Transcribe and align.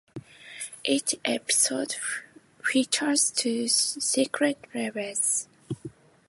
Each 0.83 1.13
episode 1.23 1.95
features 2.63 3.29
two 3.29 3.67
secret 3.67 4.57
levels. 4.73 5.47